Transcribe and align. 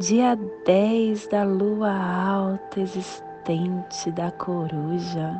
dia 0.00 0.36
10 0.66 1.28
da 1.28 1.44
lua 1.44 1.92
alta 1.92 2.80
existente 2.80 4.10
da 4.10 4.32
coruja, 4.32 5.38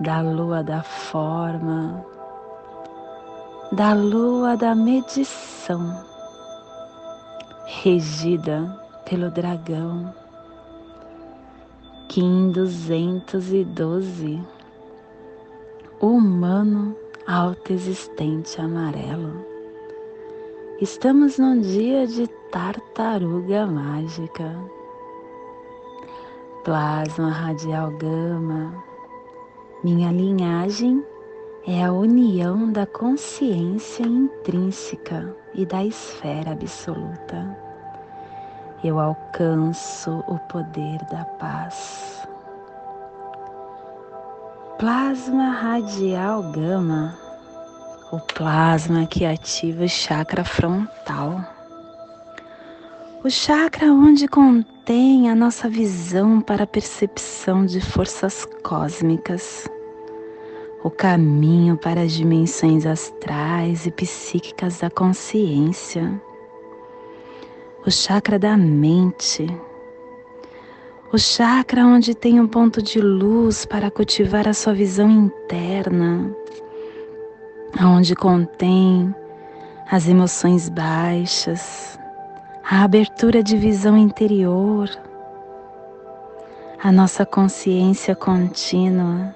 da 0.00 0.22
lua 0.22 0.62
da 0.62 0.82
forma, 0.82 2.02
da 3.72 3.92
lua 3.92 4.56
da 4.56 4.74
medição, 4.74 6.02
regida 7.66 8.74
pelo 9.04 9.30
dragão. 9.30 10.14
Kim 12.08 12.52
212, 12.52 14.42
humano 16.00 16.96
autoexistente 17.26 18.58
amarelo. 18.60 19.49
Estamos 20.80 21.36
num 21.36 21.60
dia 21.60 22.06
de 22.06 22.26
tartaruga 22.50 23.66
mágica. 23.66 24.56
Plasma 26.64 27.28
radial 27.28 27.90
gama. 27.98 28.82
Minha 29.84 30.10
linhagem 30.10 31.04
é 31.66 31.84
a 31.84 31.92
união 31.92 32.72
da 32.72 32.86
consciência 32.86 34.04
intrínseca 34.04 35.36
e 35.54 35.66
da 35.66 35.84
esfera 35.84 36.52
absoluta. 36.52 37.54
Eu 38.82 38.98
alcanço 38.98 40.24
o 40.26 40.38
poder 40.50 40.98
da 41.10 41.26
paz. 41.38 42.26
Plasma 44.78 45.50
radial 45.50 46.42
gama 46.52 47.29
o 48.12 48.18
plasma 48.18 49.06
que 49.06 49.24
ativa 49.24 49.84
o 49.84 49.88
chakra 49.88 50.44
frontal. 50.44 51.44
O 53.22 53.30
chakra 53.30 53.86
onde 53.92 54.26
contém 54.26 55.30
a 55.30 55.34
nossa 55.34 55.68
visão 55.68 56.40
para 56.40 56.64
a 56.64 56.66
percepção 56.66 57.64
de 57.64 57.80
forças 57.80 58.44
cósmicas, 58.64 59.68
o 60.82 60.90
caminho 60.90 61.76
para 61.76 62.00
as 62.00 62.12
dimensões 62.12 62.84
astrais 62.84 63.86
e 63.86 63.92
psíquicas 63.92 64.80
da 64.80 64.90
consciência, 64.90 66.20
o 67.86 67.90
chakra 67.92 68.40
da 68.40 68.56
mente, 68.56 69.46
o 71.12 71.18
chakra 71.18 71.86
onde 71.86 72.12
tem 72.12 72.40
um 72.40 72.48
ponto 72.48 72.82
de 72.82 73.00
luz 73.00 73.64
para 73.64 73.90
cultivar 73.90 74.48
a 74.48 74.54
sua 74.54 74.72
visão 74.74 75.08
interna 75.08 76.34
onde 77.78 78.14
contém 78.16 79.14
as 79.90 80.08
emoções 80.08 80.68
baixas, 80.68 81.98
a 82.68 82.82
abertura 82.84 83.42
de 83.42 83.56
visão 83.56 83.96
interior, 83.96 84.88
a 86.82 86.90
nossa 86.90 87.26
consciência 87.26 88.14
contínua, 88.14 89.34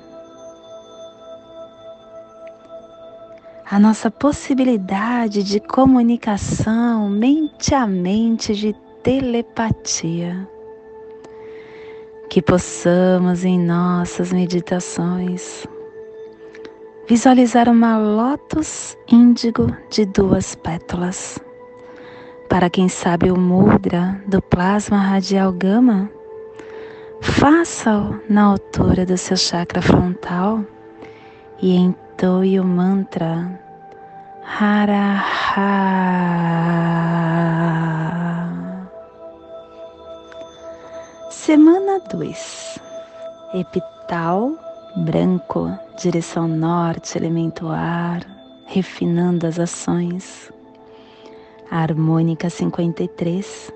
a 3.69 3.79
nossa 3.79 4.11
possibilidade 4.11 5.43
de 5.43 5.59
comunicação 5.61 7.09
mente 7.09 7.75
a 7.75 7.87
mente, 7.87 8.55
de 8.55 8.73
telepatia. 9.03 10.49
Que 12.31 12.41
possamos 12.41 13.45
em 13.45 13.59
nossas 13.59 14.33
meditações 14.33 15.67
visualizar 17.07 17.69
uma 17.69 17.99
lótus 17.99 18.97
índigo 19.09 19.67
de 19.91 20.07
duas 20.07 20.55
pétalas. 20.55 21.39
Para 22.49 22.71
quem 22.71 22.89
sabe 22.89 23.31
o 23.31 23.39
mudra 23.39 24.21
do 24.27 24.41
plasma 24.41 24.99
radial 24.99 25.53
gama, 25.53 26.11
faça-o 27.21 28.19
na 28.29 28.45
altura 28.45 29.05
do 29.05 29.19
seu 29.19 29.37
chakra 29.37 29.83
frontal 29.83 30.65
e 31.61 31.77
entoie 31.77 32.59
o 32.59 32.65
mantra 32.65 33.61
Haraha. 34.59 36.05
Semana 41.31 42.01
2 42.11 42.81
Epital 43.55 44.53
branco, 44.97 45.77
direção 46.01 46.47
norte, 46.47 47.19
elemento 47.19 47.69
ar, 47.69 48.23
refinando 48.67 49.47
as 49.47 49.59
ações. 49.59 50.53
A 51.71 51.79
harmônica 51.79 52.49
53 52.49 53.73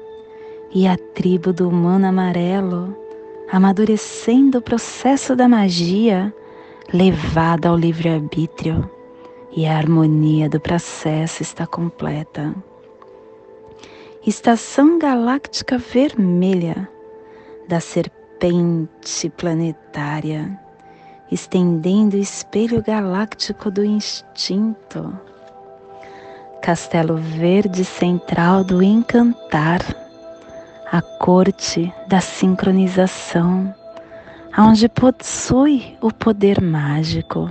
e 0.72 0.86
a 0.86 0.96
tribo 1.14 1.52
do 1.52 1.68
humano 1.68 2.06
amarelo, 2.06 2.96
amadurecendo 3.50 4.58
o 4.58 4.62
processo 4.62 5.34
da 5.34 5.48
magia 5.48 6.32
levada 6.92 7.68
ao 7.68 7.76
livre-arbítrio 7.76 8.88
e 9.50 9.66
a 9.66 9.76
harmonia 9.76 10.48
do 10.48 10.60
processo 10.60 11.42
está 11.42 11.66
completa. 11.66 12.54
Estação 14.24 14.98
galáctica 14.98 15.78
vermelha 15.78 16.88
da 17.66 17.80
serpente 17.80 19.30
planetária 19.36 20.67
estendendo 21.30 22.16
o 22.16 22.20
espelho 22.20 22.82
galáctico 22.82 23.70
do 23.70 23.84
instinto. 23.84 25.18
Castelo 26.62 27.16
verde 27.16 27.84
central 27.84 28.64
do 28.64 28.82
encantar, 28.82 29.80
a 30.90 31.00
corte 31.02 31.92
da 32.08 32.20
sincronização, 32.20 33.74
onde 34.58 34.88
possui 34.88 35.96
o 36.00 36.12
poder 36.12 36.60
mágico. 36.60 37.48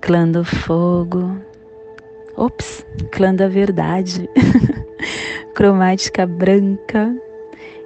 Clã 0.00 0.30
do 0.30 0.44
fogo, 0.44 1.40
ops, 2.36 2.86
clã 3.10 3.34
da 3.34 3.48
verdade, 3.48 4.28
cromática 5.54 6.26
branca 6.26 7.14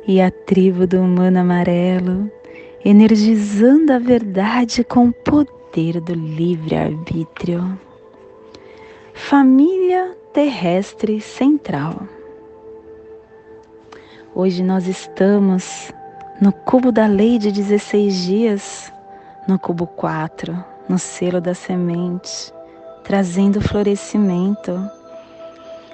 e 0.07 0.21
a 0.21 0.31
tribo 0.31 0.87
do 0.87 1.01
humano 1.01 1.39
amarelo 1.39 2.31
energizando 2.85 3.93
a 3.93 3.99
verdade 3.99 4.83
com 4.83 5.09
o 5.09 5.13
poder 5.13 6.01
do 6.01 6.15
livre-arbítrio. 6.15 7.79
Família 9.13 10.17
terrestre 10.33 11.21
central. 11.21 12.03
Hoje 14.35 14.63
nós 14.63 14.87
estamos 14.87 15.93
no 16.41 16.53
cubo 16.53 16.91
da 16.91 17.07
lei 17.07 17.39
de 17.39 17.53
16 17.53 18.17
dias, 18.17 18.93
no 19.47 19.59
cubo 19.59 19.87
4, 19.87 20.65
no 20.89 20.99
selo 20.99 21.41
da 21.41 21.53
semente, 21.53 22.53
trazendo 23.05 23.61
florescimento, 23.61 24.81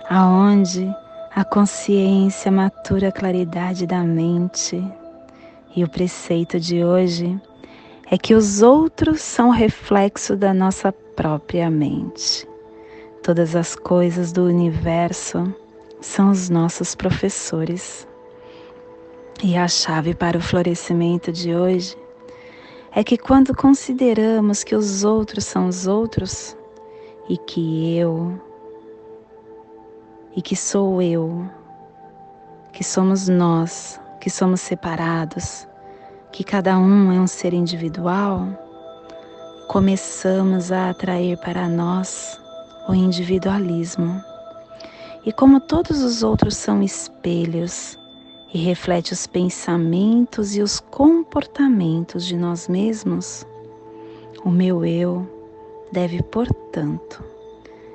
aonde 0.09 0.95
a 1.35 1.45
consciência 1.45 2.53
matura 2.53 3.09
a 3.09 3.13
claridade 3.13 3.87
da 3.87 4.03
mente, 4.05 4.83
e 5.77 5.85
o 5.85 5.89
preceito 5.89 6.59
de 6.59 6.83
hoje 6.83 7.39
é 8.11 8.17
que 8.17 8.35
os 8.35 8.63
outros 8.63 9.21
são 9.21 9.51
reflexo 9.51 10.35
da 10.35 10.55
nossa 10.55 10.91
própria 10.91 11.71
mente. 11.71 12.49
Todas 13.23 13.55
as 13.55 13.77
coisas 13.77 14.33
do 14.33 14.45
universo 14.45 15.55
são 16.01 16.31
os 16.31 16.49
nossos 16.49 16.95
professores. 16.95 18.09
E 19.45 19.55
a 19.55 19.69
chave 19.69 20.15
para 20.15 20.39
o 20.39 20.41
florescimento 20.41 21.31
de 21.31 21.55
hoje 21.55 21.95
é 22.91 23.05
que 23.05 23.19
quando 23.19 23.55
consideramos 23.55 24.65
que 24.65 24.75
os 24.75 25.05
outros 25.05 25.45
são 25.45 25.69
os 25.69 25.87
outros 25.87 26.57
e 27.29 27.37
que 27.37 27.95
eu 27.99 28.41
e 30.35 30.41
que 30.41 30.57
sou 30.57 31.03
eu, 31.03 31.51
que 32.73 32.85
somos 32.85 33.29
nós 33.29 34.01
que 34.27 34.31
somos 34.31 34.61
separados, 34.61 35.69
que 36.33 36.43
cada 36.43 36.77
um 36.77 37.13
é 37.13 37.21
um 37.21 37.29
ser 37.29 37.55
individual, 37.55 38.49
começamos 39.69 40.73
a 40.73 40.91
atrair 40.91 41.39
para 41.39 41.69
nós 41.69 42.37
o 42.89 42.93
individualismo. 42.93 44.21
E 45.25 45.33
como 45.33 45.61
todos 45.61 46.03
os 46.03 46.25
outros 46.25 46.57
são 46.57 46.83
espelhos 46.83 47.97
e 48.53 48.59
reflete 48.59 49.13
os 49.13 49.29
pensamentos 49.29 50.57
e 50.57 50.61
os 50.61 50.81
comportamentos 50.81 52.27
de 52.27 52.37
nós 52.37 52.67
mesmos, 52.67 53.47
o 54.45 54.51
meu 54.51 54.85
eu 54.85 55.25
deve, 55.93 56.21
portanto, 56.21 57.23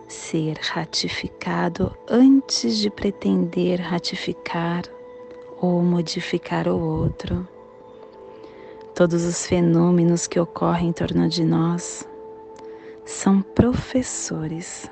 ser 0.08 0.58
ratificado 0.62 1.94
antes 2.10 2.78
de 2.78 2.90
pretender 2.90 3.82
ratificar 3.82 4.84
ou 5.62 5.84
modificar 5.84 6.68
o 6.68 6.78
outro. 6.78 7.48
Todos 8.96 9.24
os 9.24 9.46
fenômenos 9.46 10.26
que 10.26 10.40
ocorrem 10.40 10.90
em 10.90 10.92
torno 10.92 11.30
de 11.30 11.46
nós 11.46 12.06
são 13.06 13.42
professores. 13.42 14.90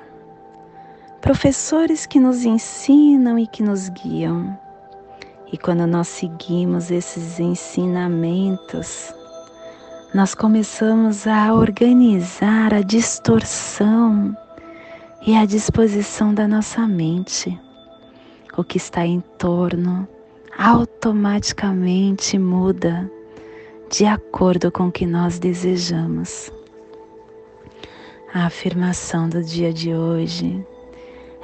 Professores 1.20 2.06
que 2.06 2.20
nos 2.20 2.44
ensinam 2.44 3.38
e 3.38 3.46
que 3.48 3.62
nos 3.62 3.88
guiam. 3.88 4.56
E 5.52 5.58
quando 5.58 5.86
nós 5.86 6.06
seguimos 6.06 6.90
esses 6.90 7.40
ensinamentos, 7.40 9.12
nós 10.14 10.34
começamos 10.34 11.26
a 11.26 11.52
organizar 11.52 12.72
a 12.72 12.80
distorção 12.80 14.36
e 15.26 15.34
a 15.34 15.44
disposição 15.44 16.32
da 16.32 16.46
nossa 16.46 16.86
mente. 16.86 17.60
O 18.56 18.62
que 18.62 18.76
está 18.76 19.04
em 19.04 19.20
torno 19.36 20.08
automaticamente 20.62 22.38
muda 22.38 23.10
de 23.90 24.04
acordo 24.04 24.70
com 24.70 24.88
o 24.88 24.92
que 24.92 25.06
nós 25.06 25.38
desejamos. 25.38 26.52
A 28.34 28.44
afirmação 28.44 29.26
do 29.26 29.42
dia 29.42 29.72
de 29.72 29.94
hoje 29.94 30.62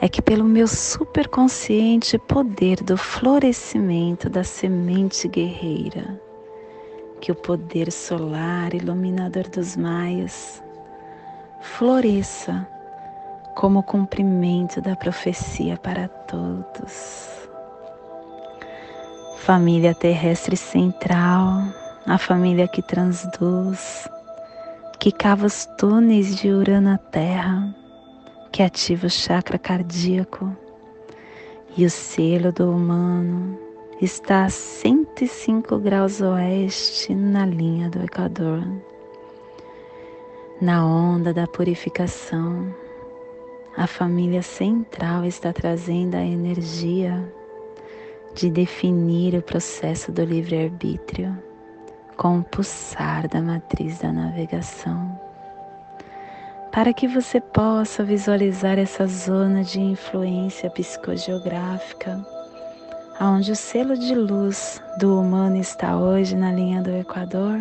é 0.02 0.06
que, 0.06 0.20
pelo 0.20 0.44
meu 0.44 0.68
superconsciente 0.68 2.18
poder 2.18 2.82
do 2.82 2.98
florescimento 2.98 4.28
da 4.28 4.44
semente 4.44 5.26
guerreira, 5.28 6.20
que 7.18 7.32
o 7.32 7.34
poder 7.34 7.90
solar 7.90 8.74
iluminador 8.74 9.48
dos 9.48 9.78
maias 9.78 10.62
floresça 11.62 12.68
como 13.54 13.82
cumprimento 13.82 14.82
da 14.82 14.94
profecia 14.94 15.78
para 15.78 16.06
todos. 16.06 17.35
Família 19.36 19.94
terrestre 19.94 20.56
central, 20.56 21.62
a 22.04 22.18
família 22.18 22.66
que 22.66 22.82
transduz, 22.82 24.08
que 24.98 25.12
cava 25.12 25.46
os 25.46 25.66
túneis 25.78 26.34
de 26.34 26.48
Urano 26.48 26.94
à 26.94 26.98
Terra, 26.98 27.72
que 28.50 28.60
ativa 28.60 29.06
o 29.06 29.10
chakra 29.10 29.56
cardíaco 29.56 30.50
e 31.76 31.84
o 31.84 31.90
selo 31.90 32.50
do 32.50 32.72
humano 32.72 33.56
está 34.00 34.46
a 34.46 34.50
105 34.50 35.78
graus 35.78 36.20
oeste 36.20 37.14
na 37.14 37.46
linha 37.46 37.88
do 37.88 38.02
Equador, 38.02 38.66
na 40.60 40.84
onda 40.84 41.32
da 41.32 41.46
purificação. 41.46 42.74
A 43.76 43.86
família 43.86 44.42
central 44.42 45.24
está 45.24 45.52
trazendo 45.52 46.16
a 46.16 46.24
energia 46.24 47.32
de 48.36 48.50
definir 48.50 49.34
o 49.34 49.40
processo 49.40 50.12
do 50.12 50.22
livre-arbítrio 50.22 51.36
com 52.18 52.40
o 52.40 52.44
pulsar 52.44 53.26
da 53.28 53.40
matriz 53.40 53.98
da 53.98 54.12
navegação, 54.12 55.18
para 56.70 56.92
que 56.92 57.08
você 57.08 57.40
possa 57.40 58.04
visualizar 58.04 58.78
essa 58.78 59.06
zona 59.06 59.64
de 59.64 59.80
influência 59.80 60.68
psicogeográfica 60.68 62.22
aonde 63.18 63.52
o 63.52 63.56
selo 63.56 63.96
de 63.96 64.14
luz 64.14 64.82
do 65.00 65.18
humano 65.18 65.56
está 65.56 65.98
hoje 65.98 66.36
na 66.36 66.52
linha 66.52 66.82
do 66.82 66.90
Equador, 66.90 67.58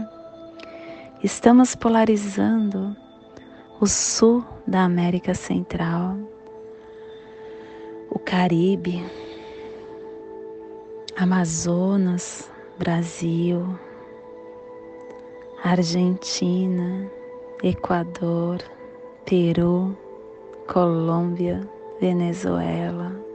estamos 1.23 1.73
polarizando 1.73 2.95
o 3.79 3.87
sul 3.87 4.43
da 4.67 4.83
América 4.83 5.33
Central, 5.33 6.17
o 8.09 8.19
Caribe, 8.19 9.01
Amazonas, 11.17 12.51
Brasil, 12.77 13.65
Argentina, 15.63 17.09
Equador, 17.63 18.59
Peru, 19.25 19.97
Colômbia, 20.67 21.61
Venezuela 21.99 23.25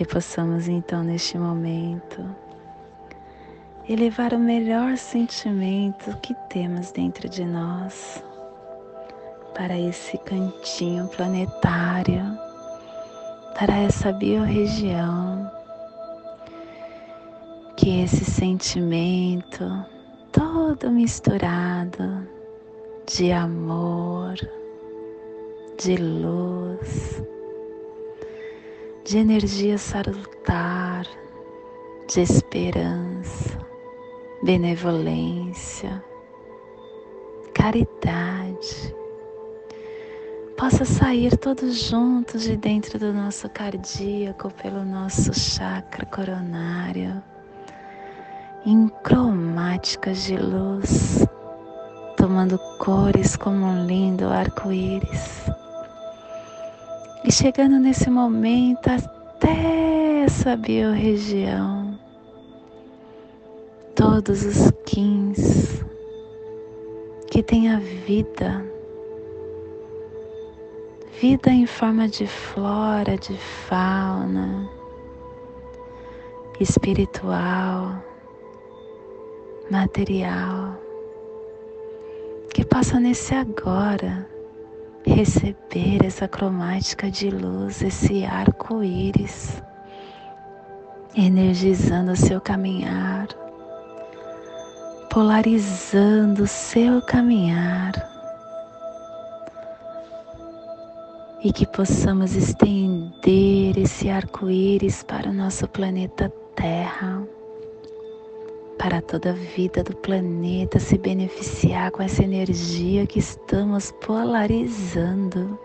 que 0.00 0.06
possamos 0.06 0.66
então 0.66 1.02
neste 1.02 1.36
momento 1.36 2.24
elevar 3.86 4.32
o 4.32 4.38
melhor 4.38 4.96
sentimento 4.96 6.16
que 6.22 6.34
temos 6.48 6.90
dentro 6.90 7.28
de 7.28 7.44
nós 7.44 8.24
para 9.54 9.78
esse 9.78 10.16
cantinho 10.16 11.06
planetário, 11.08 12.22
para 13.58 13.76
essa 13.76 14.10
biorregião. 14.10 15.29
Que 17.80 18.02
esse 18.02 18.26
sentimento 18.26 19.64
todo 20.30 20.90
misturado 20.90 22.28
de 23.06 23.32
amor, 23.32 24.34
de 25.82 25.96
luz, 25.96 27.22
de 29.02 29.16
energia 29.16 29.78
salutar, 29.78 31.06
de 32.06 32.20
esperança, 32.20 33.58
benevolência, 34.42 36.04
caridade, 37.54 38.94
possa 40.54 40.84
sair 40.84 41.34
todos 41.38 41.78
juntos 41.78 42.42
de 42.42 42.58
dentro 42.58 42.98
do 42.98 43.10
nosso 43.10 43.48
cardíaco, 43.48 44.52
pelo 44.62 44.84
nosso 44.84 45.32
chakra 45.32 46.04
coronário, 46.04 47.22
em 48.66 48.88
cromáticas 49.02 50.24
de 50.24 50.36
luz, 50.36 51.26
tomando 52.16 52.58
cores 52.78 53.36
como 53.36 53.64
um 53.64 53.86
lindo 53.86 54.28
arco-íris. 54.28 55.46
E 57.24 57.32
chegando 57.32 57.78
nesse 57.78 58.10
momento 58.10 58.88
até 58.88 60.22
essa 60.24 60.56
biorregião, 60.56 61.98
todos 63.94 64.44
os 64.44 64.70
quins 64.84 65.84
que 67.30 67.42
tem 67.42 67.70
a 67.70 67.78
vida, 67.78 68.64
vida 71.20 71.50
em 71.50 71.66
forma 71.66 72.08
de 72.08 72.26
flora, 72.26 73.16
de 73.16 73.36
fauna, 73.36 74.68
espiritual, 76.58 78.09
material, 79.70 80.76
que 82.52 82.64
passa 82.64 82.98
nesse 82.98 83.34
agora 83.34 84.26
receber 85.04 86.04
essa 86.04 86.26
cromática 86.26 87.08
de 87.08 87.30
luz, 87.30 87.80
esse 87.80 88.24
arco-íris, 88.24 89.62
energizando 91.14 92.12
o 92.12 92.16
seu 92.16 92.40
caminhar, 92.40 93.28
polarizando 95.08 96.42
o 96.42 96.48
seu 96.48 97.00
caminhar. 97.02 97.92
E 101.42 101.52
que 101.52 101.66
possamos 101.66 102.34
estender 102.34 103.78
esse 103.78 104.10
arco-íris 104.10 105.02
para 105.02 105.30
o 105.30 105.32
nosso 105.32 105.66
planeta 105.68 106.30
Terra 106.54 107.22
para 108.80 109.02
toda 109.02 109.28
a 109.28 109.34
vida 109.34 109.84
do 109.84 109.94
planeta 109.94 110.80
se 110.80 110.96
beneficiar 110.96 111.90
com 111.90 112.02
essa 112.02 112.24
energia 112.24 113.06
que 113.06 113.18
estamos 113.18 113.92
polarizando. 114.00 115.58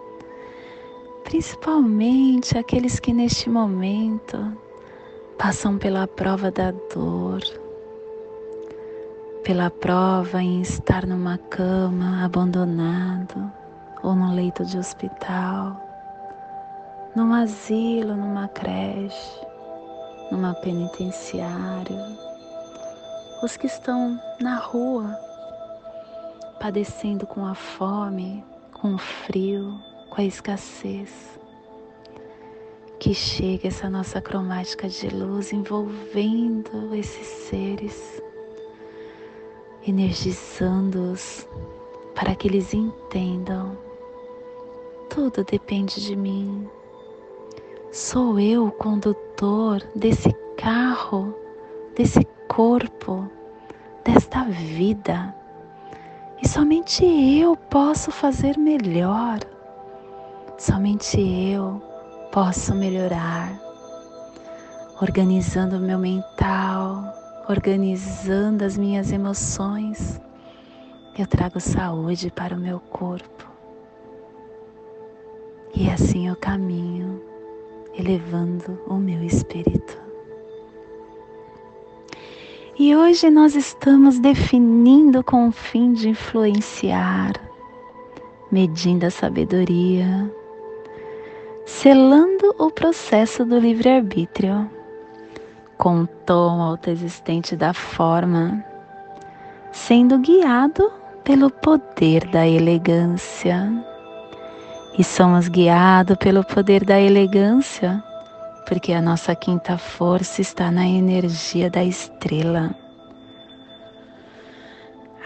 Principalmente 1.24 2.58
aqueles 2.58 3.00
que 3.00 3.14
neste 3.14 3.50
momento 3.50 4.38
passam 5.38 5.78
pela 5.78 6.06
prova 6.06 6.52
da 6.52 6.72
dor, 6.94 7.40
pela 9.46 9.70
prova 9.70 10.44
em 10.44 10.60
estar 10.60 11.08
numa 11.08 11.38
cama 11.38 12.26
abandonado 12.26 13.50
ou 14.04 14.14
no 14.14 14.36
leito 14.36 14.66
de 14.66 14.78
hospital, 14.78 15.82
num 17.16 17.34
asilo, 17.34 18.14
numa 18.14 18.50
creche, 18.50 19.40
numa 20.30 20.54
penitenciária 20.56 22.35
os 23.46 23.56
que 23.58 23.68
estão 23.68 24.20
na 24.42 24.58
rua, 24.58 25.16
padecendo 26.60 27.28
com 27.28 27.46
a 27.46 27.54
fome, 27.54 28.44
com 28.74 28.96
o 28.96 28.98
frio, 28.98 29.80
com 30.10 30.20
a 30.20 30.24
escassez. 30.24 31.40
que 32.98 33.14
chegue 33.14 33.68
essa 33.68 33.88
nossa 33.88 34.20
cromática 34.20 34.90
de 34.90 35.10
luz 35.10 35.54
envolvendo 35.54 36.96
esses 36.96 37.28
seres, 37.28 38.20
energizando-os 39.88 41.48
para 42.16 42.34
que 42.34 42.48
eles 42.48 42.74
entendam. 42.74 43.78
Tudo 45.08 45.44
depende 45.44 46.04
de 46.04 46.16
mim. 46.16 46.68
Sou 47.92 48.40
eu 48.40 48.68
o 48.68 48.72
condutor 48.72 49.84
desse 49.96 50.34
carro, 50.58 51.36
desse 51.96 52.26
corpo, 52.56 53.30
desta 54.06 54.46
vida. 54.46 55.36
E 56.42 56.48
somente 56.48 57.04
eu 57.06 57.58
posso 57.58 58.12
fazer 58.12 58.58
melhor. 58.58 59.40
Somente 60.58 61.20
eu 61.20 61.82
posso 62.32 62.74
melhorar. 62.74 63.60
Organizando 65.02 65.76
o 65.76 65.82
meu 65.82 66.00
mental, 66.00 67.04
organizando 67.50 68.64
as 68.64 68.78
minhas 68.78 69.12
emoções, 69.12 70.22
eu 71.20 71.28
trago 71.28 71.60
saúde 71.60 72.32
para 72.32 72.56
o 72.56 72.60
meu 72.60 72.80
corpo. 72.80 73.52
E 75.76 75.90
assim 75.90 76.30
eu 76.30 76.38
caminho, 76.38 77.22
elevando 77.98 78.80
o 78.88 78.94
meu 78.94 79.22
espírito. 79.24 80.05
E 82.78 82.94
hoje 82.94 83.30
nós 83.30 83.56
estamos 83.56 84.20
definindo 84.20 85.24
com 85.24 85.48
o 85.48 85.52
fim 85.52 85.94
de 85.94 86.10
influenciar, 86.10 87.32
medindo 88.52 89.06
a 89.06 89.10
sabedoria, 89.10 90.30
selando 91.66 92.54
o 92.60 92.70
processo 92.70 93.46
do 93.46 93.58
livre-arbítrio, 93.58 94.70
com 95.78 96.02
o 96.02 96.08
tom 96.26 96.62
autoexistente 96.62 97.56
da 97.56 97.74
forma, 97.74 98.62
sendo 99.72 100.18
guiado 100.18 100.92
pelo 101.24 101.50
poder 101.50 102.28
da 102.28 102.46
elegância. 102.46 103.72
E 105.00 105.04
somos 105.04 105.48
guiados 105.48 106.18
pelo 106.18 106.44
poder 106.44 106.84
da 106.84 107.00
elegância 107.00 108.04
porque 108.68 108.94
a 108.94 109.02
nossa 109.02 109.36
quinta 109.36 109.78
força 109.78 110.42
está 110.42 110.72
na 110.72 110.88
energia 110.88 111.70
da 111.70 111.84
estrela. 111.84 112.76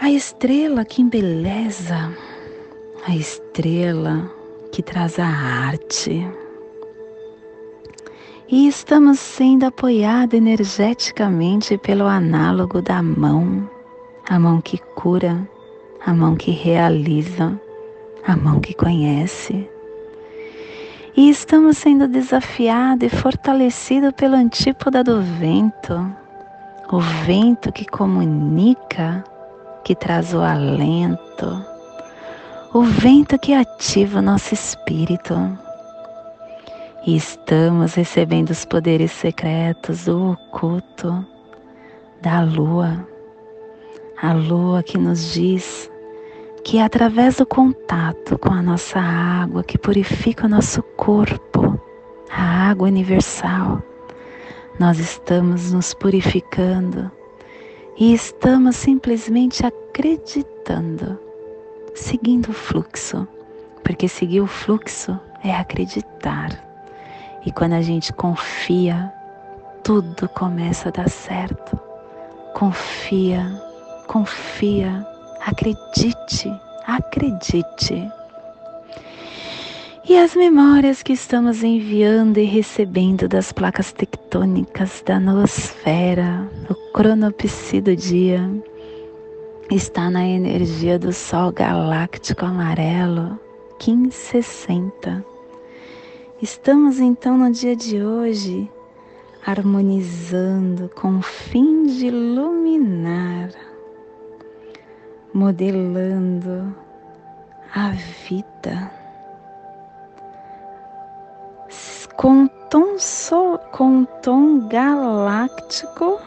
A 0.00 0.10
estrela 0.10 0.84
que 0.84 1.02
embeleza, 1.02 2.14
a 3.06 3.14
estrela 3.14 4.30
que 4.72 4.82
traz 4.82 5.18
a 5.18 5.26
arte. 5.26 6.26
E 8.48 8.68
estamos 8.68 9.18
sendo 9.18 9.64
apoiados 9.64 10.34
energeticamente 10.34 11.78
pelo 11.78 12.06
análogo 12.06 12.82
da 12.82 13.02
mão, 13.02 13.68
a 14.28 14.38
mão 14.38 14.60
que 14.60 14.78
cura, 14.78 15.48
a 16.04 16.12
mão 16.12 16.34
que 16.34 16.50
realiza, 16.50 17.60
a 18.26 18.36
mão 18.36 18.60
que 18.60 18.74
conhece 18.74 19.68
e 21.16 21.28
estamos 21.28 21.78
sendo 21.78 22.06
desafiados 22.06 23.12
e 23.12 23.16
fortalecidos 23.16 24.12
pelo 24.12 24.36
antípoda 24.36 25.02
do 25.02 25.20
vento, 25.20 26.14
o 26.90 27.00
vento 27.00 27.72
que 27.72 27.84
comunica, 27.84 29.24
que 29.84 29.94
traz 29.94 30.32
o 30.32 30.40
alento, 30.40 31.64
o 32.72 32.82
vento 32.82 33.38
que 33.38 33.52
ativa 33.52 34.20
o 34.20 34.22
nosso 34.22 34.54
espírito. 34.54 35.34
E 37.06 37.16
estamos 37.16 37.94
recebendo 37.94 38.50
os 38.50 38.64
poderes 38.64 39.10
secretos 39.10 40.04
do 40.04 40.32
oculto 40.32 41.26
da 42.20 42.42
lua, 42.42 43.06
a 44.20 44.32
lua 44.34 44.82
que 44.82 44.98
nos 44.98 45.32
diz 45.32 45.89
que 46.70 46.78
é 46.78 46.84
através 46.84 47.38
do 47.38 47.44
contato 47.44 48.38
com 48.38 48.52
a 48.52 48.62
nossa 48.62 49.00
água 49.00 49.64
que 49.64 49.76
purifica 49.76 50.46
o 50.46 50.48
nosso 50.48 50.80
corpo, 50.84 51.76
a 52.30 52.70
água 52.70 52.86
universal, 52.86 53.82
nós 54.78 55.00
estamos 55.00 55.72
nos 55.72 55.92
purificando 55.92 57.10
e 57.98 58.14
estamos 58.14 58.76
simplesmente 58.76 59.66
acreditando, 59.66 61.18
seguindo 61.92 62.50
o 62.50 62.54
fluxo, 62.54 63.26
porque 63.82 64.06
seguir 64.06 64.40
o 64.40 64.46
fluxo 64.46 65.18
é 65.42 65.52
acreditar. 65.52 66.50
E 67.44 67.50
quando 67.50 67.72
a 67.72 67.82
gente 67.82 68.12
confia, 68.12 69.12
tudo 69.82 70.28
começa 70.28 70.88
a 70.88 70.92
dar 70.92 71.10
certo. 71.10 71.76
Confia, 72.54 73.44
confia 74.06 75.09
Acredite, 75.46 76.52
acredite. 76.86 78.10
E 80.06 80.18
as 80.18 80.34
memórias 80.34 81.02
que 81.02 81.12
estamos 81.12 81.62
enviando 81.62 82.38
e 82.38 82.44
recebendo 82.44 83.28
das 83.28 83.52
placas 83.52 83.92
tectônicas 83.92 85.02
da 85.06 85.18
nosfera, 85.18 86.46
o 86.68 86.74
cronopsi 86.92 87.80
do 87.80 87.96
dia, 87.96 88.50
está 89.70 90.10
na 90.10 90.26
energia 90.26 90.98
do 90.98 91.12
Sol 91.12 91.52
galáctico 91.52 92.44
amarelo 92.44 93.38
1560. 93.78 95.24
Estamos 96.42 96.98
então 96.98 97.38
no 97.38 97.50
dia 97.50 97.76
de 97.76 98.02
hoje 98.02 98.70
harmonizando 99.46 100.90
com 100.94 101.18
o 101.18 101.22
fim 101.22 101.84
de 101.84 102.06
iluminar 102.08 103.69
modelando 105.32 106.74
a 107.74 107.90
vida 108.28 108.90
com 112.16 112.46
tom, 112.68 112.98
so, 112.98 113.58
com 113.72 114.04
tom 114.04 114.68
galáctico 114.68 116.20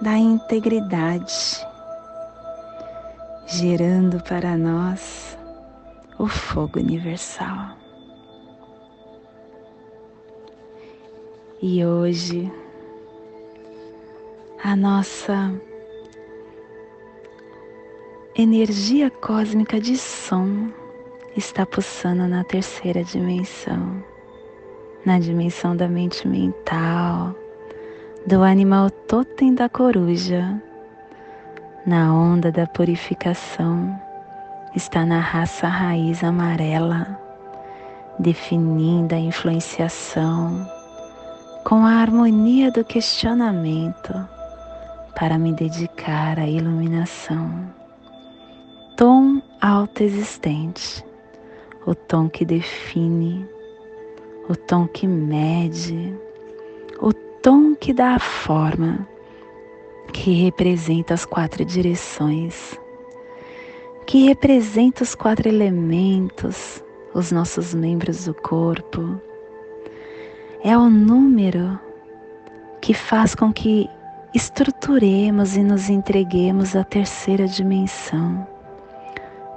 da 0.00 0.16
integridade, 0.16 1.66
gerando 3.46 4.18
para 4.22 4.56
nós 4.56 5.36
o 6.18 6.26
fogo 6.26 6.78
universal. 6.78 7.76
E 11.60 11.84
hoje 11.84 12.50
a 14.64 14.74
nossa 14.74 15.52
energia 18.34 19.10
cósmica 19.10 19.78
de 19.78 19.94
som 19.94 20.70
está 21.36 21.66
pulsando 21.66 22.26
na 22.26 22.42
terceira 22.42 23.04
dimensão, 23.04 24.02
na 25.04 25.18
dimensão 25.18 25.76
da 25.76 25.86
mente 25.86 26.26
mental, 26.26 27.34
do 28.26 28.42
animal 28.42 28.88
totem 28.90 29.54
da 29.54 29.68
coruja, 29.68 30.58
na 31.84 32.14
onda 32.14 32.50
da 32.50 32.66
purificação, 32.66 34.00
está 34.74 35.04
na 35.04 35.20
raça 35.20 35.68
raiz 35.68 36.24
amarela, 36.24 37.18
definindo 38.18 39.14
a 39.14 39.18
influenciação 39.18 40.66
com 41.64 41.84
a 41.84 41.96
harmonia 41.96 42.70
do 42.70 42.82
questionamento 42.82 44.26
para 45.14 45.38
me 45.38 45.52
dedicar 45.52 46.38
à 46.38 46.46
iluminação 46.46 47.81
tom 48.96 49.40
autoexistente, 49.60 51.04
o 51.86 51.94
tom 51.94 52.28
que 52.28 52.44
define, 52.44 53.48
o 54.48 54.54
tom 54.54 54.86
que 54.86 55.06
mede, 55.06 56.14
o 57.00 57.12
tom 57.12 57.74
que 57.74 57.92
dá 57.92 58.16
a 58.16 58.18
forma, 58.18 59.06
que 60.12 60.32
representa 60.32 61.14
as 61.14 61.24
quatro 61.24 61.64
direções, 61.64 62.78
que 64.06 64.26
representa 64.26 65.02
os 65.02 65.14
quatro 65.14 65.48
elementos, 65.48 66.84
os 67.14 67.32
nossos 67.32 67.74
membros 67.74 68.26
do 68.26 68.34
corpo. 68.34 69.20
É 70.62 70.76
o 70.76 70.90
número 70.90 71.78
que 72.80 72.92
faz 72.92 73.34
com 73.34 73.52
que 73.52 73.88
estruturemos 74.34 75.56
e 75.56 75.62
nos 75.62 75.88
entreguemos 75.88 76.76
à 76.76 76.84
terceira 76.84 77.46
dimensão 77.46 78.51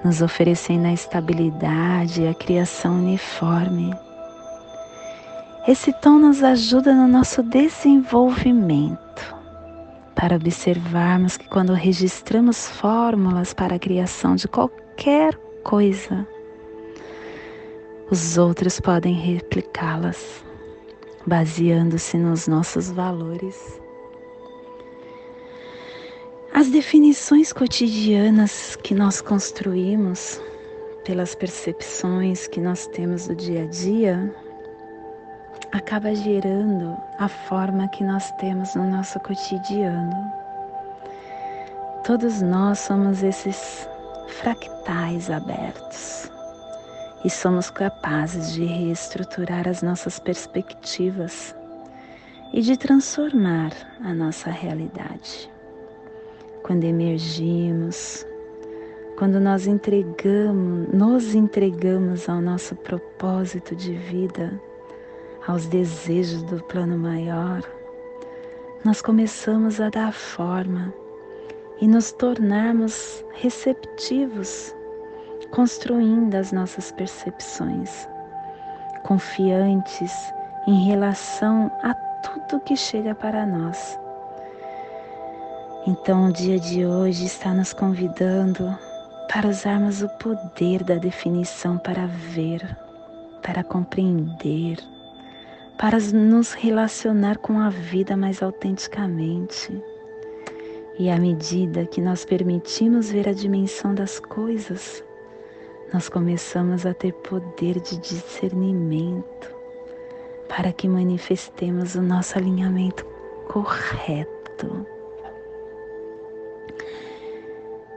nos 0.06 0.22
oferecendo 0.22 0.86
a 0.86 0.94
estabilidade 0.94 2.22
e 2.22 2.28
a 2.28 2.34
criação 2.34 3.00
uniforme. 3.00 3.92
Esse 5.68 5.92
tom 5.94 6.20
nos 6.20 6.44
ajuda 6.44 6.94
no 6.94 7.08
nosso 7.08 7.42
desenvolvimento, 7.42 9.36
para 10.16 10.36
observarmos 10.36 11.38
que 11.38 11.50
quando 11.50 11.74
registramos 11.74 12.70
fórmulas 12.70 13.52
para 13.52 13.76
a 13.76 13.80
criação 13.80 14.36
de 14.36 14.48
qualquer 14.48 15.36
coisa, 15.64 16.28
os 18.12 18.38
outros 18.38 18.80
podem 18.80 19.16
replicá-las. 19.16 20.46
baseando-se 21.28 22.18
nos 22.18 22.48
nossos 22.48 22.92
valores. 22.92 23.82
As 26.56 26.70
definições 26.70 27.52
cotidianas 27.52 28.78
que 28.78 28.96
nós 28.96 29.20
construímos 29.20 30.42
pelas 31.04 31.36
percepções 31.36 32.48
que 32.48 32.62
nós 32.62 32.88
temos 32.88 33.28
do 33.28 33.36
dia 33.36 33.64
a 33.64 33.68
dia 33.68 34.34
acaba 35.74 36.16
gerando 36.16 36.96
a 37.20 37.28
forma 37.28 37.90
que 37.90 38.06
nós 38.06 38.32
temos 38.38 38.74
no 38.74 38.90
nosso 38.90 39.20
cotidiano. 39.20 40.32
Todos 42.06 42.42
nós 42.42 42.80
somos 42.80 43.22
esses 43.22 43.86
fractais 44.40 45.30
abertos 45.30 46.32
e 47.26 47.30
somos 47.30 47.70
capazes 47.70 48.54
de 48.54 48.64
reestruturar 48.64 49.68
as 49.68 49.82
nossas 49.82 50.20
perspectivas 50.20 51.54
e 52.54 52.62
de 52.62 52.78
transformar 52.78 53.74
a 54.02 54.14
nossa 54.14 54.50
realidade 54.50 55.54
quando 56.66 56.84
emergimos, 56.84 58.26
quando 59.20 59.40
nós 59.40 59.68
entregamos, 59.68 60.88
nos 60.92 61.36
entregamos 61.36 62.28
ao 62.28 62.42
nosso 62.42 62.76
propósito 62.78 63.76
de 63.76 63.94
vida, 63.94 64.60
aos 65.46 65.68
desejos 65.68 66.42
do 66.42 66.64
plano 66.64 66.98
maior, 66.98 67.62
nós 68.84 69.00
começamos 69.00 69.80
a 69.80 69.92
dar 69.92 70.12
forma 70.12 70.92
e 71.80 71.88
nos 71.88 72.12
tornarmos 72.14 73.24
receptivos, 73.36 74.76
construindo 75.52 76.34
as 76.34 76.52
nossas 76.52 76.92
percepções, 76.94 78.10
confiantes 79.04 80.12
em 80.66 80.84
relação 80.88 81.72
a 81.84 81.94
tudo 82.24 82.60
que 82.62 82.76
chega 82.76 83.14
para 83.14 83.46
nós 83.46 84.00
então, 85.88 86.30
o 86.30 86.34
dia 86.34 86.60
de 86.60 86.84
hoje 86.84 87.26
está 87.26 87.54
nos 87.54 87.72
convidando 87.72 88.76
para 89.32 89.48
usarmos 89.48 90.02
o 90.02 90.10
poder 90.18 90.84
da 90.84 90.96
definição 90.96 91.78
para 91.78 92.08
ver, 92.08 92.76
para 93.44 93.64
compreender, 93.64 94.80
para 95.78 96.00
nos 96.00 96.54
relacionar 96.54 97.38
com 97.38 97.60
a 97.60 97.70
vida 97.70 98.18
mais 98.18 98.42
autenticamente. 98.42 99.80
E 100.98 101.08
à 101.08 101.20
medida 101.20 101.86
que 101.86 102.02
nós 102.02 102.26
permitimos 102.26 103.12
ver 103.12 103.30
a 103.30 103.34
dimensão 103.34 103.94
das 103.94 104.20
coisas, 104.20 105.04
nós 105.94 106.10
começamos 106.10 106.84
a 106.88 106.96
ter 106.96 107.14
poder 107.14 107.80
de 107.80 107.98
discernimento 107.98 109.54
para 110.50 110.74
que 110.74 110.88
manifestemos 110.88 111.94
o 111.94 112.02
nosso 112.02 112.40
alinhamento 112.40 113.06
correto 113.48 114.95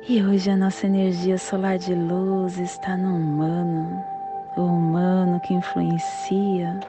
e 0.09 0.25
hoje 0.25 0.50
a 0.50 0.57
nossa 0.57 0.87
energia 0.87 1.37
solar 1.37 1.77
de 1.77 1.95
luz 1.95 2.57
está 2.57 2.97
no 2.97 3.15
humano, 3.15 4.03
o 4.57 4.62
humano 4.62 5.38
que 5.41 5.53
influencia, 5.53 6.81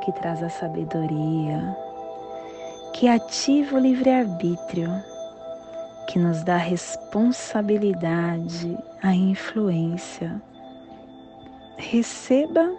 que 0.00 0.12
traz 0.12 0.40
a 0.40 0.48
sabedoria, 0.48 1.76
que 2.94 3.08
ativa 3.08 3.76
o 3.76 3.80
livre-arbítrio, 3.80 4.88
que 6.06 6.20
nos 6.20 6.44
dá 6.44 6.54
a 6.54 6.58
responsabilidade, 6.58 8.78
a 9.02 9.12
influência. 9.12 10.40
Receba 11.76 12.72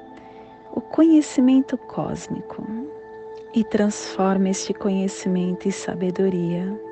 o 0.71 0.79
conhecimento 0.79 1.77
cósmico 1.77 2.65
e 3.53 3.65
transforme 3.65 4.51
este 4.51 4.73
conhecimento 4.73 5.67
em 5.67 5.71
sabedoria 5.71 6.88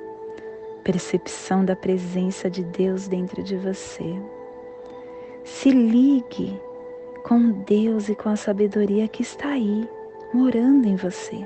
percepção 0.87 1.65
da 1.65 1.75
presença 1.75 2.49
de 2.49 2.63
Deus 2.63 3.09
dentro 3.09 3.43
de 3.43 3.57
você. 3.57 4.15
Se 5.43 5.69
ligue 5.69 6.57
com 7.25 7.51
Deus 7.65 8.07
e 8.07 8.15
com 8.15 8.29
a 8.29 8.37
sabedoria 8.37 9.05
que 9.09 9.21
está 9.21 9.49
aí, 9.49 9.85
morando 10.33 10.87
em 10.87 10.95
você. 10.95 11.45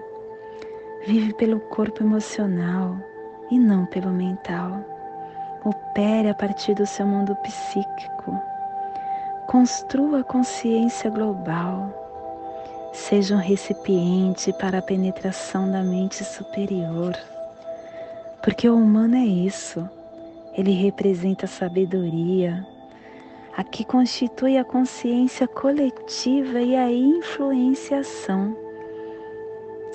Vive 1.07 1.33
pelo 1.33 1.59
corpo 1.59 2.03
emocional 2.03 2.95
e 3.49 3.57
não 3.57 3.87
pelo 3.87 4.11
mental. 4.11 4.85
Opere 5.65 6.29
a 6.29 6.35
partir 6.35 6.75
do 6.75 6.85
seu 6.85 7.07
mundo 7.07 7.35
psíquico. 7.37 8.39
Construa 9.47 10.19
a 10.19 10.23
consciência 10.23 11.09
global. 11.09 11.91
Seja 12.93 13.33
um 13.33 13.39
recipiente 13.39 14.53
para 14.53 14.77
a 14.77 14.83
penetração 14.83 15.71
da 15.71 15.81
mente 15.81 16.23
superior 16.23 17.17
porque 18.43 18.67
o 18.67 18.75
humano 18.75 19.15
é 19.15 19.25
isso, 19.25 19.87
ele 20.57 20.71
representa 20.71 21.45
a 21.45 21.49
sabedoria, 21.49 22.65
a 23.55 23.63
que 23.63 23.85
constitui 23.85 24.57
a 24.57 24.63
consciência 24.63 25.47
coletiva 25.47 26.59
e 26.59 26.75
a 26.75 26.91
influenciação. 26.91 28.57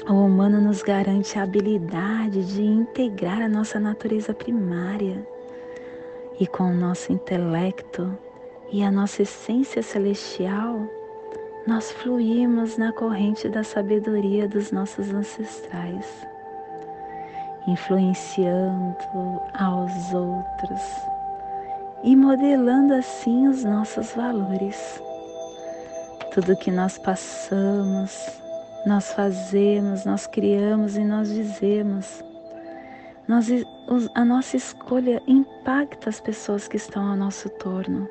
O 0.08 0.12
humano 0.12 0.60
nos 0.60 0.82
garante 0.82 1.38
a 1.38 1.42
habilidade 1.42 2.44
de 2.54 2.62
integrar 2.62 3.42
a 3.42 3.48
nossa 3.48 3.80
natureza 3.80 4.32
primária. 4.32 5.26
E 6.38 6.46
com 6.46 6.70
o 6.70 6.74
nosso 6.74 7.12
intelecto 7.12 8.16
e 8.70 8.84
a 8.84 8.90
nossa 8.92 9.22
essência 9.22 9.82
celestial, 9.82 10.88
nós 11.66 11.90
fluímos 11.90 12.76
na 12.76 12.92
corrente 12.92 13.48
da 13.48 13.64
sabedoria 13.64 14.46
dos 14.46 14.70
nossos 14.70 15.12
ancestrais 15.12 16.35
influenciando 17.66 19.40
aos 19.54 20.14
outros 20.14 20.80
e 22.04 22.14
modelando 22.14 22.94
assim 22.94 23.48
os 23.48 23.64
nossos 23.64 24.12
valores. 24.12 25.02
Tudo 26.32 26.56
que 26.56 26.70
nós 26.70 26.98
passamos, 26.98 28.40
nós 28.86 29.12
fazemos, 29.12 30.04
nós 30.04 30.26
criamos 30.26 30.96
e 30.96 31.04
nós 31.04 31.32
dizemos. 31.32 32.22
Nós, 33.26 33.48
a 34.14 34.24
nossa 34.24 34.56
escolha 34.56 35.20
impacta 35.26 36.08
as 36.08 36.20
pessoas 36.20 36.68
que 36.68 36.76
estão 36.76 37.10
ao 37.10 37.16
nosso 37.16 37.48
torno 37.48 38.08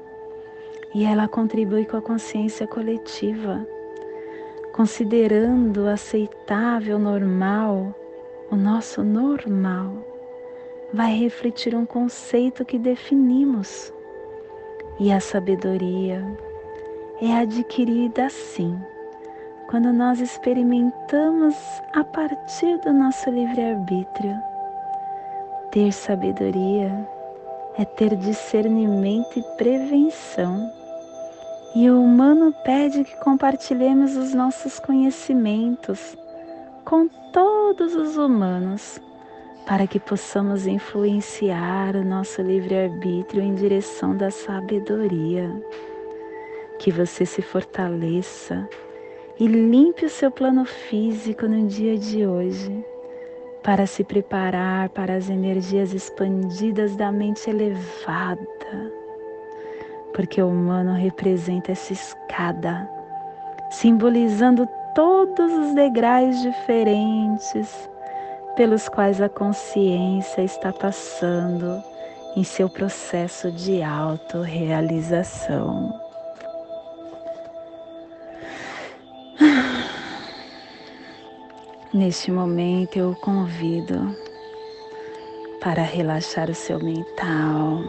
e 0.94 1.06
ela 1.06 1.28
contribui 1.28 1.86
com 1.86 1.98
a 1.98 2.02
consciência 2.02 2.68
coletiva, 2.68 3.65
considerando 4.74 5.88
aceitável, 5.88 7.00
normal 7.00 7.96
o 8.52 8.56
nosso 8.56 9.04
normal 9.04 9.92
vai 10.94 11.16
refletir 11.18 11.76
um 11.76 11.86
conceito 11.86 12.64
que 12.64 12.78
definimos. 12.78 13.92
E 15.00 15.12
a 15.12 15.20
sabedoria 15.20 16.24
é 17.22 17.34
adquirida 17.38 18.26
assim, 18.26 18.80
quando 19.70 19.92
nós 19.92 20.20
experimentamos 20.20 21.56
a 21.94 22.04
partir 22.04 22.78
do 22.80 22.94
nosso 22.94 23.30
livre-arbítrio. 23.30 24.38
Ter 25.72 25.92
sabedoria 25.92 27.08
é 27.78 27.84
ter 27.84 28.16
discernimento 28.16 29.38
e 29.38 29.44
prevenção. 29.58 30.72
E 31.76 31.90
o 31.90 32.02
humano 32.02 32.54
pede 32.64 33.04
que 33.04 33.18
compartilhemos 33.18 34.16
os 34.16 34.34
nossos 34.34 34.80
conhecimentos 34.80 36.16
com 36.86 37.08
todos 37.34 37.95
os 37.95 38.15
humanos, 38.15 39.02
para 39.65 39.88
que 39.88 40.00
possamos 40.00 40.67
influenciar 40.67 41.95
o 41.95 42.06
nosso 42.06 42.43
livre-arbítrio 42.43 43.41
em 43.41 43.56
direção 43.56 44.15
da 44.15 44.30
sabedoria. 44.30 45.52
Que 46.78 46.91
você 46.91 47.26
se 47.26 47.41
fortaleça 47.41 48.69
e 49.39 49.48
limpe 49.48 50.06
o 50.06 50.10
seu 50.10 50.30
plano 50.30 50.63
físico 50.63 51.48
no 51.48 51.67
dia 51.67 51.98
de 51.98 52.26
hoje, 52.28 52.86
para 53.63 53.88
se 53.88 54.04
preparar 54.04 54.89
para 54.89 55.15
as 55.15 55.28
energias 55.28 55.91
expandidas 55.91 56.95
da 56.95 57.12
mente 57.12 57.50
elevada, 57.50 58.91
porque 60.13 60.39
o 60.39 60.50
humano 60.50 60.93
representa 60.93 61.71
essa 61.71 61.91
escada, 61.91 62.88
simbolizando 63.71 64.69
todos 64.96 65.52
os 65.52 65.76
degraus 65.76 66.42
diferentes 66.42 67.90
pelos 68.56 68.88
quais 68.88 69.22
a 69.22 69.28
consciência 69.28 70.42
está 70.42 70.72
passando 70.72 71.84
em 72.36 72.44
seu 72.46 72.70
processo 72.70 73.52
de 73.52 73.84
autorrealização. 73.84 75.94
Neste 81.94 82.32
momento 82.32 82.98
eu 82.98 83.12
o 83.12 83.16
convido 83.18 84.16
para 85.62 85.82
relaxar 85.82 86.50
o 86.50 86.56
seu 86.56 86.80
mental, 86.80 87.82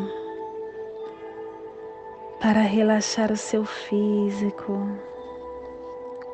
para 2.40 2.60
relaxar 2.60 3.30
o 3.30 3.36
seu 3.36 3.64
físico 3.64 5.15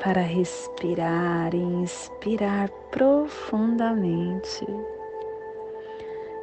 para 0.03 0.21
respirar 0.21 1.55
e 1.55 1.59
inspirar 1.59 2.69
profundamente, 2.91 4.67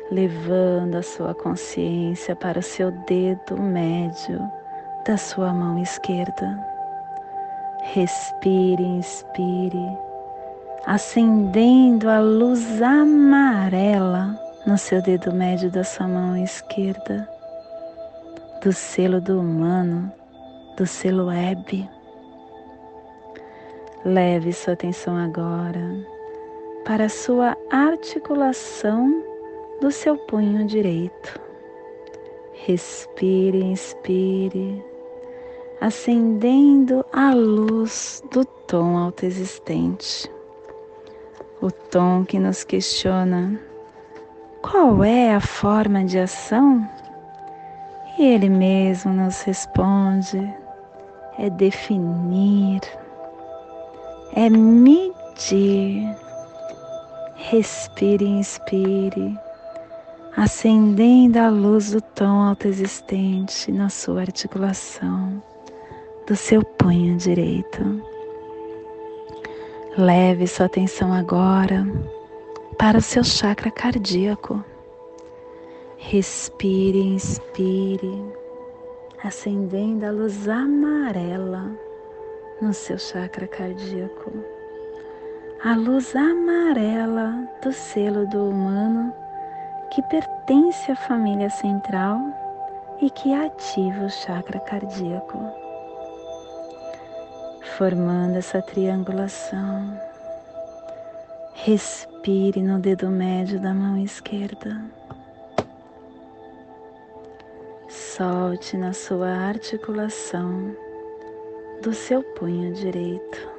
levando 0.09 0.95
a 0.95 1.03
sua 1.03 1.35
consciência 1.35 2.37
para 2.37 2.59
o 2.59 2.63
seu 2.63 2.89
dedo 3.05 3.61
médio 3.61 4.39
da 5.05 5.17
sua 5.17 5.53
mão 5.53 5.77
esquerda. 5.77 6.57
Respire, 7.93 8.81
inspire, 8.83 9.97
acendendo 10.85 12.09
a 12.09 12.19
luz 12.19 12.81
amarela 12.81 14.39
no 14.65 14.77
seu 14.77 15.01
dedo 15.01 15.33
médio 15.33 15.69
da 15.69 15.83
sua 15.83 16.07
mão 16.07 16.37
esquerda, 16.37 17.27
do 18.63 18.71
selo 18.71 19.19
do 19.19 19.41
humano, 19.41 20.09
do 20.77 20.85
selo 20.85 21.25
web 21.25 21.98
Leve 24.05 24.53
sua 24.53 24.73
atenção 24.73 25.17
agora 25.17 26.07
para 26.85 27.05
a 27.05 27.09
sua 27.09 27.57
articulação 27.69 29.21
do 29.81 29.91
seu 29.91 30.17
punho 30.17 30.65
direito. 30.65 31.39
Respire, 32.53 33.61
inspire, 33.61 34.81
acendendo 35.81 37.05
a 37.11 37.33
luz 37.33 38.23
do 38.31 38.45
tom 38.45 38.97
autoexistente. 38.97 40.31
O 41.61 41.69
tom 41.69 42.23
que 42.23 42.39
nos 42.39 42.63
questiona 42.63 43.59
qual 44.61 45.03
é 45.03 45.33
a 45.33 45.41
forma 45.41 46.05
de 46.05 46.19
ação? 46.19 46.87
E 48.17 48.23
ele 48.23 48.49
mesmo 48.49 49.11
nos 49.11 49.41
responde: 49.41 50.37
é 51.37 51.49
definir 51.49 52.81
é 54.33 54.49
medir. 54.49 56.15
Respire 57.35 58.25
e 58.25 58.39
inspire, 58.39 59.39
acendendo 60.35 61.39
a 61.39 61.49
luz 61.49 61.91
do 61.91 62.01
tom 62.01 62.43
autoexistente 62.43 63.71
na 63.71 63.89
sua 63.89 64.21
articulação 64.21 65.41
do 66.27 66.35
seu 66.35 66.63
punho 66.63 67.17
direito. 67.17 68.03
Leve 69.97 70.45
sua 70.45 70.67
atenção 70.67 71.11
agora 71.11 71.87
para 72.77 72.97
o 72.97 73.01
seu 73.01 73.23
chakra 73.23 73.71
cardíaco. 73.71 74.63
Respire, 75.97 76.99
inspire, 76.99 78.23
acendendo 79.23 80.05
a 80.05 80.11
luz 80.11 80.47
amarela 80.47 81.88
no 82.61 82.73
seu 82.73 82.97
chakra 82.97 83.47
cardíaco. 83.47 84.33
A 85.63 85.75
luz 85.75 86.15
amarela 86.15 87.47
do 87.61 87.71
selo 87.71 88.27
do 88.27 88.49
humano 88.49 89.13
que 89.91 90.01
pertence 90.03 90.91
à 90.91 90.95
família 90.95 91.49
central 91.49 92.19
e 93.01 93.09
que 93.09 93.33
ativa 93.33 94.05
o 94.05 94.09
chakra 94.09 94.59
cardíaco, 94.59 95.37
formando 97.77 98.37
essa 98.37 98.61
triangulação. 98.61 99.99
Respire 101.53 102.61
no 102.61 102.79
dedo 102.79 103.09
médio 103.09 103.59
da 103.59 103.73
mão 103.73 103.97
esquerda. 103.97 104.81
Solte 107.89 108.77
na 108.77 108.93
sua 108.93 109.29
articulação 109.29 110.75
do 111.81 111.93
seu 111.93 112.21
punho 112.21 112.73
direito. 112.73 113.49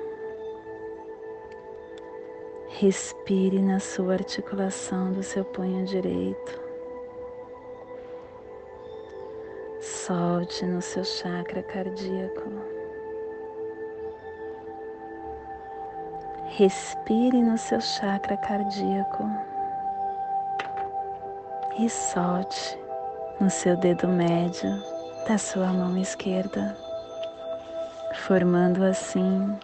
Respire 2.69 3.61
na 3.61 3.81
sua 3.81 4.15
articulação 4.15 5.13
do 5.13 5.23
seu 5.23 5.43
punho 5.43 5.87
direito. 5.87 6.61
Solte 9.81 10.67
no 10.67 10.83
seu 10.83 11.03
chakra 11.03 11.63
cardíaco. 11.63 12.51
Respire 16.49 17.43
no 17.43 17.57
seu 17.57 17.81
chakra 17.81 18.37
cardíaco 18.37 19.25
e 21.79 21.89
solte 21.89 22.79
no 23.41 23.49
seu 23.49 23.77
dedo 23.79 24.07
médio 24.09 24.71
da 25.27 25.39
sua 25.39 25.73
mão 25.73 25.97
esquerda 25.97 26.90
formando 28.27 28.85
assim 28.85 29.59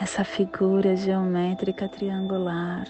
essa 0.00 0.24
figura 0.24 0.96
geométrica 0.96 1.86
triangular 1.88 2.86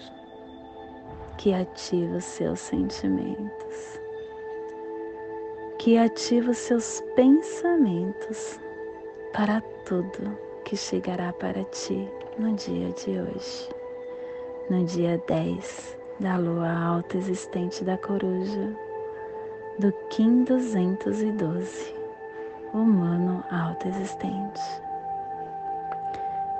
que 1.37 1.53
ativa 1.53 2.17
os 2.17 2.23
seus 2.23 2.59
sentimentos, 2.59 3.99
que 5.77 5.97
ativa 5.97 6.51
os 6.51 6.57
seus 6.57 7.01
pensamentos 7.15 8.59
para 9.33 9.61
tudo 9.85 10.37
que 10.63 10.77
chegará 10.77 11.33
para 11.33 11.63
ti 11.65 12.09
no 12.39 12.55
dia 12.55 12.91
de 12.91 13.19
hoje, 13.19 13.69
no 14.69 14.85
dia 14.85 15.21
10 15.27 15.97
da 16.21 16.37
lua 16.37 16.71
alta 16.71 17.17
existente 17.17 17.83
da 17.83 17.97
coruja 17.97 18.73
do 19.79 19.91
Kim 20.09 20.45
212 20.45 22.02
humano 22.73 23.43
autoexistente. 23.51 24.61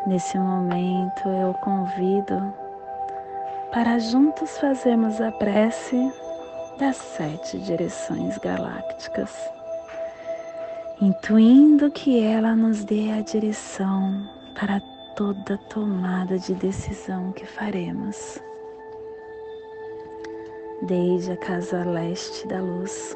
Nesse 0.05 0.37
momento 0.37 1.27
eu 1.29 1.53
convido 1.55 2.53
para 3.71 3.97
juntos 3.99 4.57
fazermos 4.57 5.19
a 5.19 5.31
prece 5.31 6.13
das 6.77 6.97
sete 6.97 7.57
direções 7.59 8.37
galácticas, 8.37 9.33
intuindo 11.01 11.89
que 11.89 12.21
ela 12.23 12.55
nos 12.55 12.83
dê 12.83 13.11
a 13.11 13.21
direção 13.21 14.29
para 14.59 14.79
toda 15.15 15.57
tomada 15.69 16.37
de 16.37 16.53
decisão 16.55 17.31
que 17.31 17.45
faremos. 17.45 18.39
Desde 20.81 21.31
a 21.31 21.37
casa 21.37 21.83
leste 21.85 22.45
da 22.47 22.59
luz, 22.59 23.15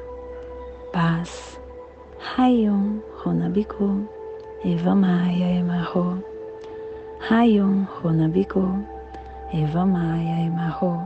paz, 0.91 1.59
Rayon 2.35 3.01
Ronabiku, 3.23 4.07
Eva 4.63 4.93
Maia 4.93 5.59
Emarro. 5.59 6.21
Hayum 7.29 7.87
Ronabiku. 8.01 8.85
Eva 9.53 9.85
Maia 9.85 10.45
Emarro. 10.45 11.01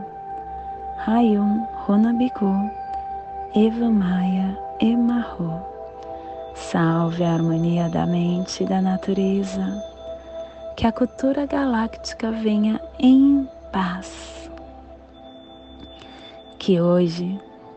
Hayum 1.05 1.67
Ronabiku. 1.85 2.71
Eva 3.55 3.89
Maia 3.89 4.57
Emarro. 4.81 5.61
Salve 6.55 7.23
a 7.23 7.33
harmonia 7.33 7.89
da 7.89 8.05
mente 8.05 8.63
e 8.63 8.65
da 8.65 8.81
natureza. 8.81 9.81
Que 10.75 10.87
a 10.87 10.91
cultura 10.91 11.45
galáctica 11.45 12.31
venha 12.31 12.81
em 12.99 13.47
paz. 13.71 14.49
Que 16.57 16.81
hoje 16.81 17.39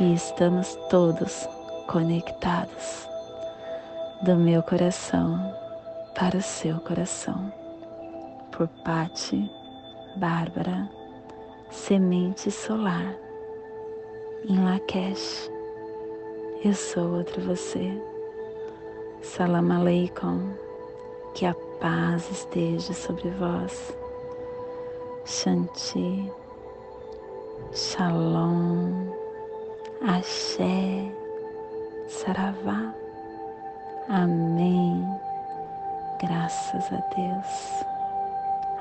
e 0.00 0.14
estamos 0.14 0.74
todos 0.90 1.48
conectados 1.86 3.08
do 4.22 4.34
meu 4.34 4.62
coração 4.62 5.38
para 6.14 6.36
o 6.36 6.42
seu 6.42 6.80
coração. 6.80 7.52
Por 8.50 8.68
Pati 8.84 9.50
Bárbara, 10.16 10.88
semente 11.70 12.50
solar, 12.50 13.14
em 14.48 14.64
Lakesh. 14.64 15.50
Eu 16.64 16.74
sou 16.74 17.16
outro 17.16 17.42
você. 17.42 18.00
Salam 19.22 19.72
Aleikum. 19.72 20.54
Que 21.34 21.46
a 21.46 21.54
paz 21.80 22.30
esteja 22.30 22.92
sobre 22.92 23.28
vós. 23.30 23.96
Shanti. 25.24 26.30
Shalom. 27.72 29.23
Axé, 30.06 31.10
Saravá, 32.08 32.92
Amém. 34.08 35.02
Graças 36.20 36.84
a 36.92 37.00
Deus. 37.16 37.84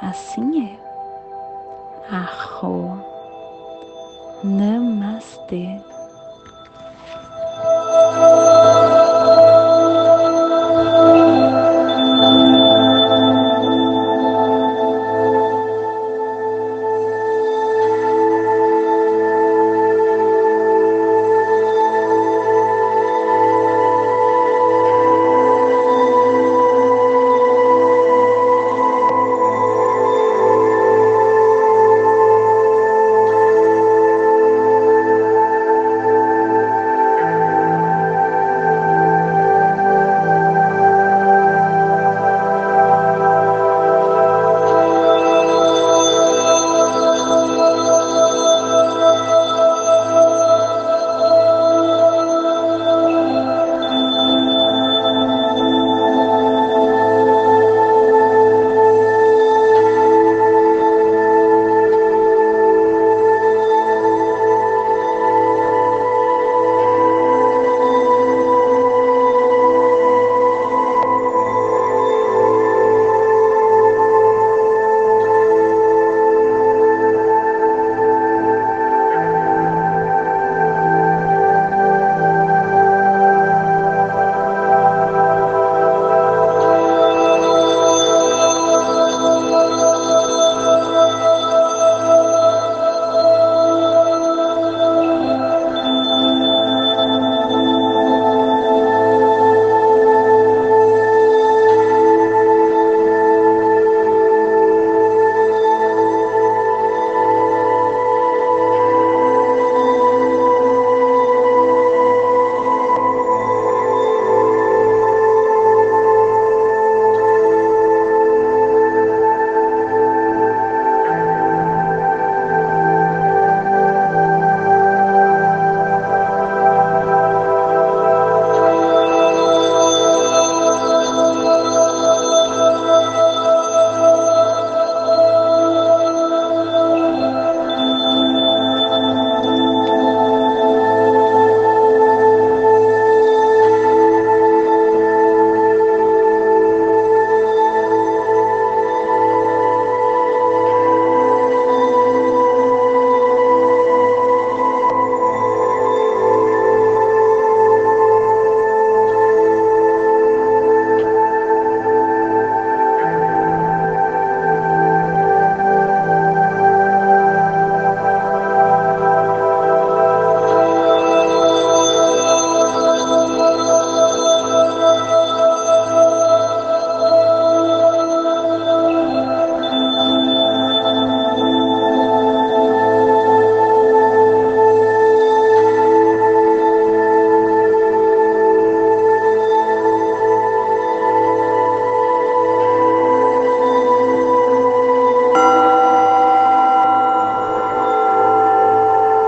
Assim 0.02 0.68
é. 0.68 2.14
Arro. 2.14 3.02
Namastê. 4.44 5.82